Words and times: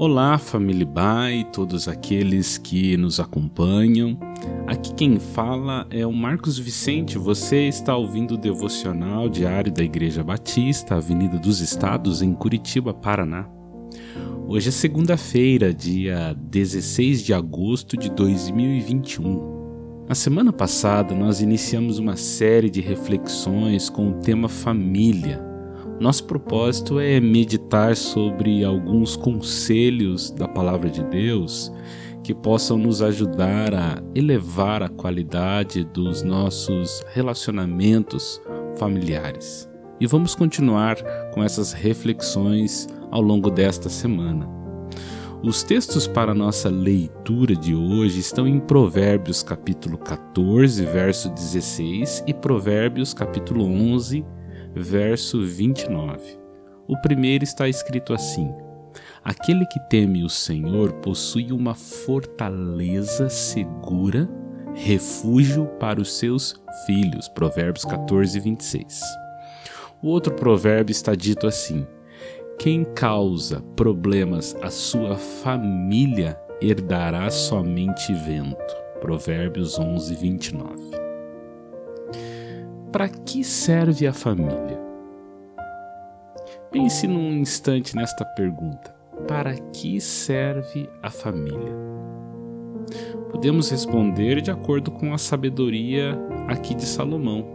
Olá, 0.00 0.38
família 0.38 0.86
Bai 0.86 1.46
todos 1.52 1.86
aqueles 1.86 2.56
que 2.56 2.96
nos 2.96 3.20
acompanham. 3.20 4.18
Aqui 4.66 4.94
quem 4.94 5.20
fala 5.20 5.86
é 5.90 6.06
o 6.06 6.10
Marcos 6.10 6.58
Vicente. 6.58 7.18
Você 7.18 7.68
está 7.68 7.94
ouvindo 7.94 8.32
o 8.32 8.38
devocional 8.38 9.28
diário 9.28 9.70
da 9.70 9.82
Igreja 9.84 10.24
Batista, 10.24 10.94
Avenida 10.94 11.38
dos 11.38 11.60
Estados, 11.60 12.22
em 12.22 12.32
Curitiba, 12.32 12.94
Paraná. 12.94 13.46
Hoje 14.48 14.70
é 14.70 14.72
segunda-feira, 14.72 15.70
dia 15.74 16.34
16 16.34 17.22
de 17.22 17.34
agosto 17.34 17.94
de 17.94 18.08
2021. 18.08 20.06
Na 20.08 20.14
semana 20.14 20.50
passada, 20.50 21.14
nós 21.14 21.42
iniciamos 21.42 21.98
uma 21.98 22.16
série 22.16 22.70
de 22.70 22.80
reflexões 22.80 23.90
com 23.90 24.08
o 24.08 24.14
tema 24.14 24.48
família 24.48 25.49
nosso 26.00 26.24
propósito 26.24 26.98
é 26.98 27.20
meditar 27.20 27.94
sobre 27.94 28.64
alguns 28.64 29.16
conselhos 29.16 30.30
da 30.30 30.48
Palavra 30.48 30.88
de 30.88 31.04
Deus 31.04 31.70
que 32.24 32.34
possam 32.34 32.78
nos 32.78 33.02
ajudar 33.02 33.74
a 33.74 34.02
elevar 34.14 34.82
a 34.82 34.88
qualidade 34.88 35.84
dos 35.84 36.22
nossos 36.22 37.04
relacionamentos 37.12 38.40
familiares. 38.78 39.68
E 40.00 40.06
vamos 40.06 40.34
continuar 40.34 40.96
com 41.34 41.44
essas 41.44 41.74
reflexões 41.74 42.88
ao 43.10 43.20
longo 43.20 43.50
desta 43.50 43.90
semana. 43.90 44.48
Os 45.42 45.62
textos 45.62 46.06
para 46.06 46.32
nossa 46.32 46.70
leitura 46.70 47.54
de 47.54 47.74
hoje 47.74 48.20
estão 48.20 48.46
em 48.46 48.58
Provérbios 48.58 49.42
capítulo 49.42 49.98
14, 49.98 50.82
verso 50.86 51.28
16 51.28 52.24
e 52.26 52.32
Provérbios 52.32 53.12
capítulo 53.12 53.64
11, 53.64 54.24
verso 54.74 55.42
29. 55.42 56.38
O 56.86 57.00
primeiro 57.00 57.44
está 57.44 57.68
escrito 57.68 58.12
assim: 58.12 58.52
Aquele 59.22 59.66
que 59.66 59.78
teme 59.88 60.24
o 60.24 60.28
Senhor 60.28 60.92
possui 60.94 61.52
uma 61.52 61.74
fortaleza 61.74 63.28
segura, 63.28 64.28
refúgio 64.74 65.66
para 65.78 66.00
os 66.00 66.18
seus 66.18 66.54
filhos. 66.86 67.28
Provérbios 67.28 67.84
14, 67.84 68.40
26. 68.40 69.00
O 70.02 70.08
outro 70.08 70.34
provérbio 70.34 70.92
está 70.92 71.14
dito 71.14 71.46
assim: 71.46 71.86
Quem 72.58 72.84
causa 72.84 73.60
problemas 73.76 74.56
à 74.62 74.70
sua 74.70 75.16
família 75.16 76.40
herdará 76.60 77.30
somente 77.30 78.12
vento. 78.12 78.76
Provérbios 79.00 79.78
11, 79.78 80.14
29. 80.14 80.99
Para 82.92 83.08
que 83.08 83.44
serve 83.44 84.04
a 84.04 84.12
família? 84.12 84.80
Pense 86.72 87.06
num 87.06 87.34
instante 87.34 87.94
nesta 87.94 88.24
pergunta. 88.24 88.92
Para 89.28 89.54
que 89.54 90.00
serve 90.00 90.90
a 91.00 91.08
família? 91.08 91.72
Podemos 93.30 93.70
responder 93.70 94.40
de 94.40 94.50
acordo 94.50 94.90
com 94.90 95.14
a 95.14 95.18
sabedoria 95.18 96.18
aqui 96.48 96.74
de 96.74 96.84
Salomão. 96.84 97.46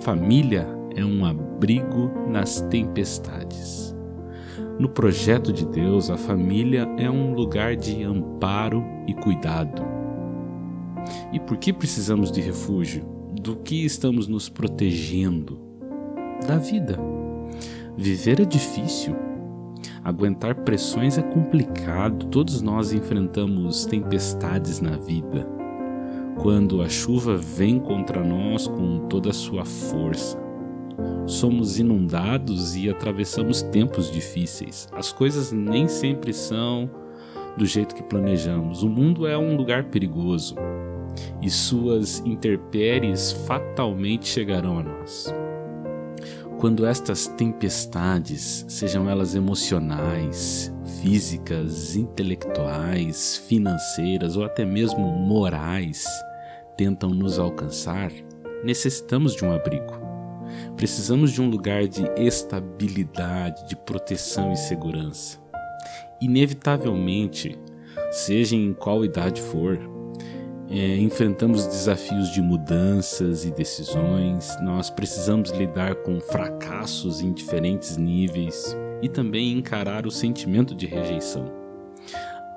Família 0.00 0.66
é 0.94 1.02
um 1.02 1.24
abrigo 1.24 2.10
nas 2.28 2.60
tempestades. 2.60 3.96
No 4.78 4.90
projeto 4.90 5.54
de 5.54 5.64
Deus, 5.64 6.10
a 6.10 6.18
família 6.18 6.86
é 6.98 7.10
um 7.10 7.32
lugar 7.32 7.76
de 7.76 8.02
amparo 8.02 8.84
e 9.06 9.14
cuidado. 9.14 9.82
E 11.32 11.40
por 11.40 11.56
que 11.56 11.72
precisamos 11.72 12.30
de 12.30 12.42
refúgio? 12.42 13.17
Do 13.48 13.56
que 13.56 13.82
estamos 13.82 14.28
nos 14.28 14.50
protegendo? 14.50 15.58
Da 16.46 16.58
vida. 16.58 16.98
Viver 17.96 18.40
é 18.40 18.44
difícil. 18.44 19.16
Aguentar 20.04 20.54
pressões 20.54 21.16
é 21.16 21.22
complicado. 21.22 22.26
Todos 22.26 22.60
nós 22.60 22.92
enfrentamos 22.92 23.86
tempestades 23.86 24.82
na 24.82 24.98
vida. 24.98 25.48
Quando 26.42 26.82
a 26.82 26.90
chuva 26.90 27.38
vem 27.38 27.80
contra 27.80 28.22
nós 28.22 28.68
com 28.68 29.06
toda 29.08 29.30
a 29.30 29.34
sua 29.34 29.64
força. 29.64 30.38
Somos 31.26 31.78
inundados 31.78 32.76
e 32.76 32.90
atravessamos 32.90 33.62
tempos 33.62 34.10
difíceis. 34.10 34.90
As 34.92 35.10
coisas 35.10 35.52
nem 35.52 35.88
sempre 35.88 36.34
são 36.34 36.90
do 37.56 37.64
jeito 37.64 37.94
que 37.94 38.02
planejamos. 38.02 38.82
O 38.82 38.90
mundo 38.90 39.26
é 39.26 39.38
um 39.38 39.56
lugar 39.56 39.84
perigoso 39.84 40.54
e 41.40 41.50
suas 41.50 42.20
intempéries 42.20 43.32
fatalmente 43.46 44.26
chegarão 44.26 44.78
a 44.78 44.82
nós. 44.82 45.32
Quando 46.58 46.84
estas 46.84 47.28
tempestades, 47.28 48.64
sejam 48.68 49.08
elas 49.08 49.36
emocionais, 49.36 50.74
físicas, 51.00 51.94
intelectuais, 51.94 53.36
financeiras 53.46 54.36
ou 54.36 54.44
até 54.44 54.64
mesmo 54.64 55.06
morais, 55.06 56.04
tentam 56.76 57.10
nos 57.10 57.38
alcançar, 57.38 58.10
necessitamos 58.64 59.36
de 59.36 59.44
um 59.44 59.52
abrigo. 59.52 60.08
Precisamos 60.76 61.30
de 61.30 61.40
um 61.40 61.48
lugar 61.48 61.86
de 61.86 62.04
estabilidade, 62.16 63.68
de 63.68 63.76
proteção 63.76 64.52
e 64.52 64.56
segurança. 64.56 65.38
Inevitavelmente, 66.20 67.56
seja 68.10 68.56
em 68.56 68.72
qual 68.72 69.04
idade 69.04 69.40
for, 69.40 69.78
é, 70.70 70.96
enfrentamos 70.98 71.66
desafios 71.66 72.30
de 72.30 72.42
mudanças 72.42 73.44
e 73.44 73.50
decisões, 73.50 74.54
nós 74.60 74.90
precisamos 74.90 75.50
lidar 75.50 75.94
com 75.96 76.20
fracassos 76.20 77.22
em 77.22 77.32
diferentes 77.32 77.96
níveis 77.96 78.76
e 79.00 79.08
também 79.08 79.52
encarar 79.52 80.06
o 80.06 80.10
sentimento 80.10 80.74
de 80.74 80.86
rejeição. 80.86 81.50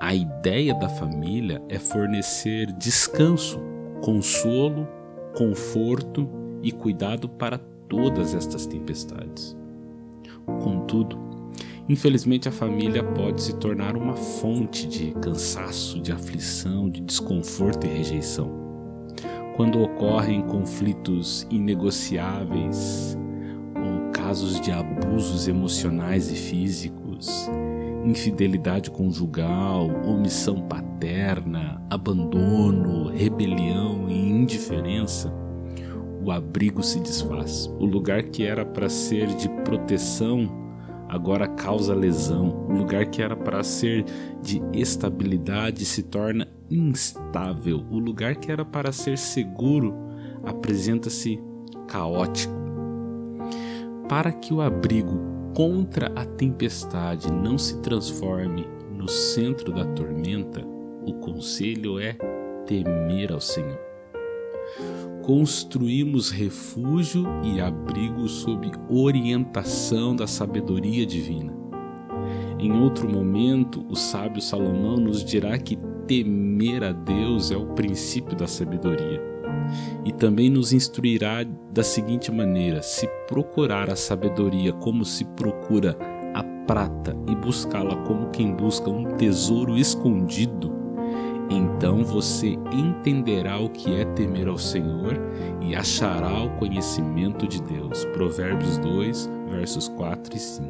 A 0.00 0.14
ideia 0.14 0.74
da 0.74 0.88
família 0.88 1.60
é 1.68 1.78
fornecer 1.78 2.72
descanso, 2.72 3.60
consolo, 4.00 4.88
conforto 5.36 6.30
e 6.62 6.72
cuidado 6.72 7.28
para 7.28 7.58
todas 7.88 8.34
estas 8.34 8.64
tempestades. 8.66 9.56
Contudo, 10.62 11.27
Infelizmente, 11.88 12.48
a 12.48 12.52
família 12.52 13.02
pode 13.02 13.42
se 13.42 13.54
tornar 13.56 13.96
uma 13.96 14.14
fonte 14.14 14.86
de 14.86 15.12
cansaço, 15.22 15.98
de 16.00 16.12
aflição, 16.12 16.90
de 16.90 17.00
desconforto 17.00 17.86
e 17.86 17.90
rejeição. 17.90 18.50
Quando 19.56 19.82
ocorrem 19.82 20.42
conflitos 20.42 21.46
inegociáveis 21.50 23.16
ou 23.74 24.10
casos 24.12 24.60
de 24.60 24.70
abusos 24.70 25.48
emocionais 25.48 26.30
e 26.30 26.34
físicos, 26.34 27.48
infidelidade 28.04 28.90
conjugal, 28.90 29.88
omissão 30.04 30.60
paterna, 30.68 31.82
abandono, 31.88 33.08
rebelião 33.08 34.10
e 34.10 34.28
indiferença, 34.28 35.32
o 36.22 36.30
abrigo 36.30 36.82
se 36.82 37.00
desfaz. 37.00 37.66
O 37.78 37.86
lugar 37.86 38.24
que 38.24 38.44
era 38.44 38.64
para 38.64 38.90
ser 38.90 39.26
de 39.28 39.48
proteção 39.64 40.67
agora 41.08 41.48
causa 41.48 41.94
lesão. 41.94 42.66
O 42.68 42.72
lugar 42.72 43.06
que 43.06 43.22
era 43.22 43.36
para 43.36 43.62
ser 43.62 44.04
de 44.42 44.60
estabilidade 44.72 45.84
se 45.84 46.02
torna 46.02 46.46
instável. 46.70 47.84
O 47.90 47.98
lugar 47.98 48.36
que 48.36 48.52
era 48.52 48.64
para 48.64 48.92
ser 48.92 49.16
seguro 49.16 49.94
apresenta-se 50.44 51.42
caótico. 51.86 52.54
Para 54.08 54.32
que 54.32 54.52
o 54.52 54.60
abrigo 54.60 55.20
contra 55.54 56.12
a 56.14 56.24
tempestade 56.24 57.32
não 57.32 57.58
se 57.58 57.80
transforme 57.80 58.66
no 58.90 59.08
centro 59.08 59.72
da 59.72 59.84
tormenta, 59.84 60.64
o 61.06 61.14
conselho 61.14 61.98
é 61.98 62.16
temer 62.66 63.32
ao 63.32 63.40
Senhor 63.40 63.87
construímos 65.28 66.30
refúgio 66.30 67.26
e 67.44 67.60
abrigo 67.60 68.26
sob 68.26 68.72
orientação 68.88 70.16
da 70.16 70.26
sabedoria 70.26 71.04
divina. 71.04 71.52
Em 72.58 72.72
outro 72.72 73.06
momento, 73.06 73.84
o 73.90 73.94
sábio 73.94 74.40
Salomão 74.40 74.96
nos 74.96 75.22
dirá 75.22 75.58
que 75.58 75.76
temer 76.06 76.82
a 76.82 76.92
Deus 76.92 77.50
é 77.50 77.56
o 77.58 77.74
princípio 77.74 78.34
da 78.34 78.46
sabedoria. 78.46 79.22
E 80.02 80.12
também 80.12 80.48
nos 80.48 80.72
instruirá 80.72 81.44
da 81.74 81.82
seguinte 81.82 82.32
maneira: 82.32 82.80
se 82.80 83.06
procurar 83.28 83.90
a 83.90 83.96
sabedoria 83.96 84.72
como 84.72 85.04
se 85.04 85.26
procura 85.26 85.94
a 86.32 86.42
prata 86.66 87.14
e 87.28 87.36
buscá-la 87.36 87.96
como 87.96 88.30
quem 88.30 88.54
busca 88.54 88.88
um 88.88 89.04
tesouro 89.16 89.76
escondido, 89.76 90.77
então 91.50 92.04
você 92.04 92.58
entenderá 92.72 93.58
o 93.58 93.68
que 93.68 93.94
é 93.94 94.04
temer 94.04 94.48
ao 94.48 94.58
Senhor 94.58 95.18
e 95.60 95.74
achará 95.74 96.42
o 96.42 96.50
conhecimento 96.58 97.46
de 97.46 97.62
Deus. 97.62 98.04
Provérbios 98.06 98.78
2, 98.78 99.30
versos 99.50 99.88
4 99.88 100.36
e 100.36 100.38
5. 100.38 100.66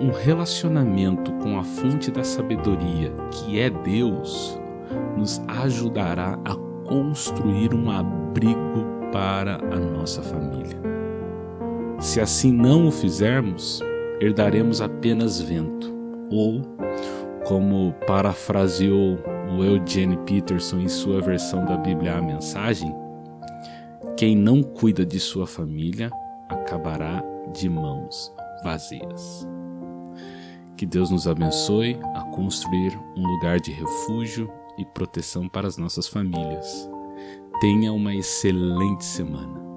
Um 0.00 0.10
relacionamento 0.10 1.32
com 1.34 1.58
a 1.58 1.64
fonte 1.64 2.10
da 2.10 2.22
sabedoria, 2.22 3.12
que 3.30 3.58
é 3.58 3.70
Deus, 3.70 4.58
nos 5.16 5.40
ajudará 5.48 6.38
a 6.44 6.54
construir 6.86 7.74
um 7.74 7.90
abrigo 7.90 8.84
para 9.12 9.56
a 9.56 9.78
nossa 9.78 10.22
família. 10.22 10.78
Se 11.98 12.20
assim 12.20 12.52
não 12.52 12.88
o 12.88 12.92
fizermos, 12.92 13.80
herdaremos 14.20 14.80
apenas 14.82 15.40
vento. 15.40 15.94
Ou, 16.30 16.60
como 17.46 17.92
parafraseou 18.08 19.20
o 19.56 19.62
Eugene 19.62 20.16
Peterson 20.26 20.80
em 20.80 20.88
sua 20.88 21.20
versão 21.20 21.64
da 21.64 21.76
Bíblia 21.76 22.18
A 22.18 22.20
Mensagem, 22.20 22.92
quem 24.16 24.34
não 24.34 24.64
cuida 24.64 25.06
de 25.06 25.20
sua 25.20 25.46
família 25.46 26.10
acabará 26.48 27.22
de 27.52 27.68
mãos 27.68 28.34
vazias. 28.64 29.46
Que 30.76 30.84
Deus 30.84 31.10
nos 31.10 31.28
abençoe 31.28 31.96
a 32.16 32.22
construir 32.34 32.98
um 33.16 33.24
lugar 33.24 33.60
de 33.60 33.70
refúgio 33.70 34.50
e 34.76 34.84
proteção 34.84 35.48
para 35.48 35.68
as 35.68 35.78
nossas 35.78 36.08
famílias. 36.08 36.90
Tenha 37.60 37.92
uma 37.92 38.12
excelente 38.12 39.04
semana. 39.04 39.75